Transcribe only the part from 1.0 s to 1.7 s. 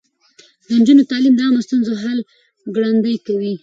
تعليم د عامه